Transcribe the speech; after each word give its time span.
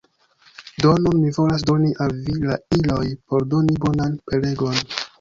Do 0.85 0.93
nun 1.03 1.19
mi 1.25 1.33
volas 1.35 1.67
doni 1.71 1.93
al 2.07 2.17
vi 2.25 2.39
la 2.49 2.59
iloj 2.81 3.01
por 3.29 3.49
doni 3.55 3.81
bonan 3.87 4.21
prelegon. 4.29 4.87